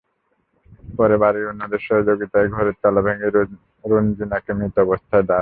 পরে 0.97 1.15
বাড়ির 1.17 1.45
অন্যদের 1.47 1.81
সহযোগিতায় 1.87 2.47
ঘরের 2.47 2.75
তালা 2.81 3.01
ভেঙে 3.01 3.27
রোনজিনাকে 3.85 4.51
মৃত 4.53 4.75
অবস্থায় 4.79 5.25
পান। 5.25 5.39